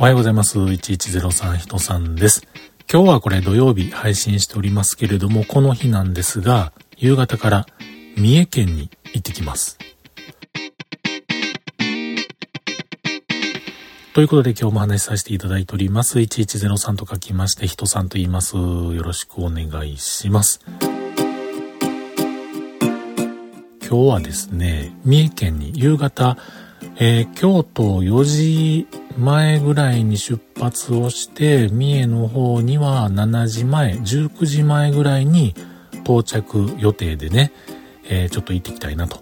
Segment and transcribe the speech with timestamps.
[0.00, 0.56] おはようございます。
[0.60, 2.46] 1103人さんです。
[2.88, 7.66] 今日はこれ土曜日配信しておりますけれども、この日なんですが、夕方から
[8.16, 9.76] 三重県に行ってきます。
[14.14, 16.20] ということで今日も話しさせていただいております。
[16.20, 18.54] 1103と書きまして、人さんと言います。
[18.54, 20.60] よろしくお願いします。
[23.84, 26.36] 今日はですね、三重県に夕方、
[27.00, 28.86] えー、京都4時
[29.18, 35.54] 前ぐらいに出発をして、三重の方には7時前、19時前ぐらいに
[36.04, 37.52] 到着予定でね、
[38.08, 39.20] えー、ちょっと行ってきたいなと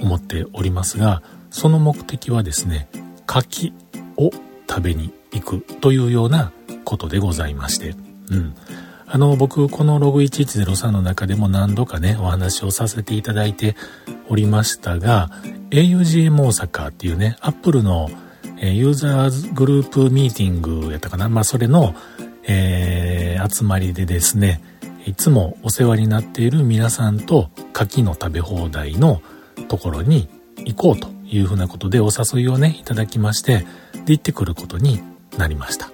[0.00, 2.88] 思っておりますが、その目的はですね、
[3.26, 3.74] 柿
[4.16, 4.30] を
[4.68, 6.50] 食べに行くというような
[6.84, 7.94] ことでございまして、
[8.30, 8.54] うん。
[9.06, 13.76] あの、僕、このログ1103の中でも何度かね、お話をさせていただいて
[14.28, 15.30] おりましたが、
[15.70, 18.08] augm 大阪っていうね、アップルの、
[18.58, 21.28] えユーザーズグループミーティングやったかな。
[21.28, 21.94] まあ、それの、
[22.44, 24.62] えー、集まりでですね、
[25.06, 29.20] いつもお世話になっている皆さんと柿の食べ放題の
[29.68, 30.28] ところに
[30.64, 33.66] 行こうというふうなことでお誘いをね、いただきまして、
[34.04, 35.00] で、行ってくることに
[35.36, 35.90] なりました。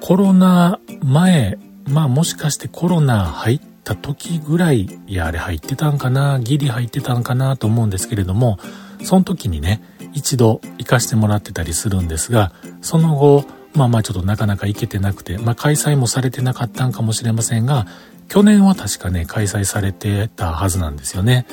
[0.00, 8.58] コロナ前、まあもしかしてコロナ入った時ぐらい、いや、あれ入ってたんかな、ギリ入ってたんかなと思うんですけれども、
[9.02, 13.44] その時にね、一度行かしてもらってたりするんですが、その後、
[13.74, 17.86] まあまあちょっとなかなか行けてなくて、まあ開催もされてなかったんかもしれませんが、
[18.28, 21.46] 去年は確かね、開催されてたはずなんですよね。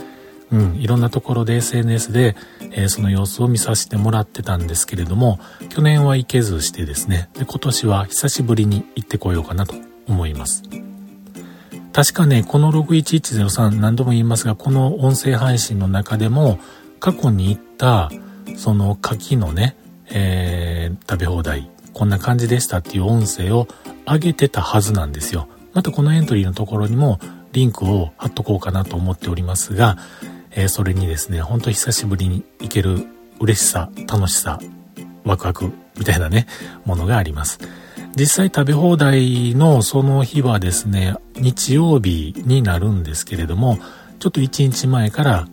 [0.51, 2.35] うん、いろんなところで SNS で、
[2.71, 9.75] えー、その様子を見させてもらってたんですけれども、去年は行けずしてですね、で今年は久しぶりに行ってこようかなと
[10.07, 10.63] 思います。
[11.91, 16.59] 確かね、この61103何度も言いますが、この音声配信の中でも、
[16.99, 18.11] 過去に行った、
[18.55, 19.75] その柿のね、
[20.09, 23.67] えー、食べ放題、こんな感じでしたっていう音声を
[24.05, 25.47] 上げてたはずなんですよ。
[25.73, 27.19] またこのエントリーのところにも
[27.51, 29.97] リンクを貼っとこうかなと思っておりますが、
[30.51, 33.05] えー、それにですね、ほんと久しぶりに行ける
[33.39, 34.59] 嬉しさ、楽しさ、
[35.23, 36.47] ワクワクみたいなね、
[36.85, 37.59] ものがあります。
[38.15, 43.77] 実際食べ放題のその日はですね、日曜日になるんですけれども、
[44.19, 45.47] ちょっと1日前から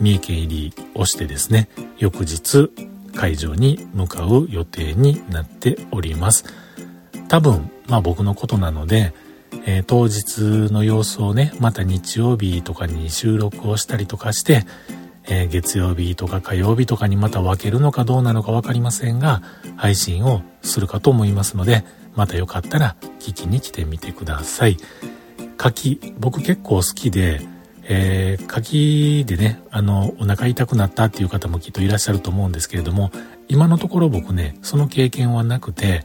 [0.00, 1.68] 三重県入りをしてですね、
[1.98, 2.70] 翌日
[3.14, 6.44] 会場に向かう予定になっております。
[7.28, 9.14] 多分、まあ僕のことなので、
[9.66, 14.66] えー、当日の様子をね、また日曜日とかに収録をしたりとかして、
[15.26, 19.42] えー、月曜日とか火曜日とかにまた分けるのかどうなのか分かりませんが、
[19.76, 21.84] 配信をするかと思いますので、
[22.14, 24.76] またよかったら聞きに来てみてください。
[25.56, 27.40] 柿、僕結構好きで、
[27.86, 33.10] えー、柿でね、あの、お腹痛くなったっていう方もきっといらっしゃると思うんですけれども、
[33.48, 36.04] 今のところ僕ね、その経験はなくて、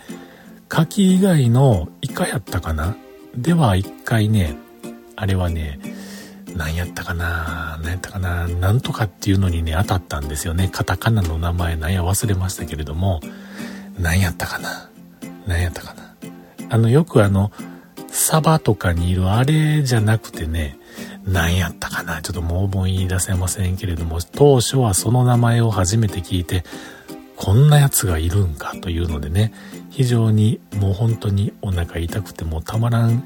[0.67, 2.95] 柿以外のイカやったかな？
[3.35, 4.55] では一回ね、
[5.15, 5.79] あれはね、
[6.55, 7.79] 何やったかな？
[7.81, 8.47] 何やったかな？
[8.47, 10.69] なんとかっていうのにね、当たったんですよね。
[10.71, 13.21] カタカナの名前何や忘れましたけれども、
[13.97, 14.89] 何やったかな？
[15.47, 16.15] 何やったかな？
[16.69, 17.51] あの、よくあの、
[18.11, 20.77] サバとかにいるあれじゃなくてね、
[21.25, 26.63] 何やったかなちょっともう思い出せませんけれども、当初はその名前を初めて聞いて、
[27.35, 29.53] こんなやつがいるんかというのでね、
[29.89, 33.23] 非常にもう本当にお腹痛くてもたまらん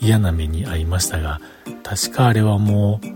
[0.00, 1.40] 嫌な目に遭いましたが、
[1.82, 3.06] 確かあれはもう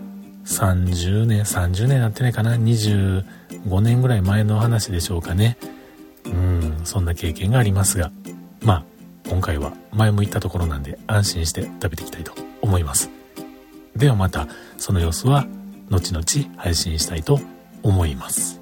[0.47, 5.57] 30年、30年なってないかな ?25 年ぐらい前の話でしょうかね。
[6.25, 8.11] うん、そんな経験がありますが、
[8.63, 8.85] まあ、
[9.33, 13.09] 今回は前も言ったところなんで安心して食べていきたいと思います。
[13.97, 15.47] ではまたその様子は
[15.89, 17.41] 後々配信したいと
[17.83, 18.62] 思います。